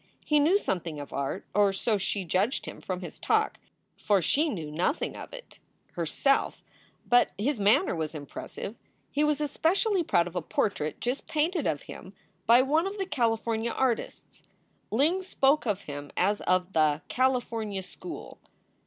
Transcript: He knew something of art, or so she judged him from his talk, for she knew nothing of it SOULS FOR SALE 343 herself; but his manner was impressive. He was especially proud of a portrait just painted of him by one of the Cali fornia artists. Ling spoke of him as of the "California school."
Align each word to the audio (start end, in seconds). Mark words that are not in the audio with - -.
He 0.25 0.39
knew 0.39 0.57
something 0.57 0.99
of 0.99 1.13
art, 1.13 1.45
or 1.53 1.71
so 1.71 1.99
she 1.99 2.25
judged 2.25 2.65
him 2.65 2.81
from 2.81 3.01
his 3.01 3.19
talk, 3.19 3.59
for 3.95 4.19
she 4.19 4.49
knew 4.49 4.71
nothing 4.71 5.15
of 5.15 5.31
it 5.31 5.59
SOULS 5.93 5.93
FOR 5.93 6.05
SALE 6.07 6.49
343 6.49 6.65
herself; 6.71 7.07
but 7.37 7.43
his 7.45 7.59
manner 7.59 7.95
was 7.95 8.15
impressive. 8.15 8.75
He 9.11 9.23
was 9.23 9.39
especially 9.39 10.03
proud 10.03 10.25
of 10.25 10.35
a 10.35 10.41
portrait 10.41 10.99
just 10.99 11.27
painted 11.27 11.67
of 11.67 11.83
him 11.83 12.13
by 12.47 12.63
one 12.63 12.87
of 12.87 12.97
the 12.97 13.05
Cali 13.05 13.37
fornia 13.37 13.75
artists. 13.77 14.41
Ling 14.89 15.21
spoke 15.21 15.67
of 15.67 15.81
him 15.81 16.11
as 16.17 16.41
of 16.41 16.73
the 16.73 17.03
"California 17.07 17.83
school." 17.83 18.39